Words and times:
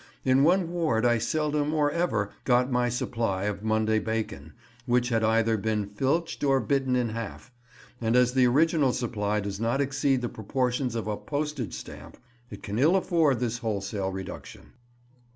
In 0.25 0.41
one 0.43 0.71
ward 0.71 1.05
I 1.05 1.19
seldom, 1.19 1.75
or 1.75 1.91
ever, 1.91 2.31
got 2.43 2.71
my 2.71 2.89
supply 2.89 3.43
of 3.43 3.61
Monday 3.61 3.99
bacon, 3.99 4.53
which 4.87 5.09
had 5.09 5.23
either 5.23 5.57
been 5.57 5.85
filched 5.89 6.43
or 6.43 6.59
bitten 6.59 6.95
in 6.95 7.09
half; 7.09 7.51
and 8.01 8.15
as 8.15 8.33
the 8.33 8.47
original 8.47 8.93
supply 8.93 9.39
does 9.41 9.59
not 9.59 9.79
exceed 9.79 10.21
the 10.21 10.27
proportions 10.27 10.95
of 10.95 11.05
a 11.05 11.17
postage 11.17 11.75
stamp, 11.75 12.17
it 12.49 12.63
can 12.63 12.79
ill 12.79 12.95
afford 12.95 13.39
this 13.39 13.59
wholesale 13.59 14.11
reduction. 14.11 14.73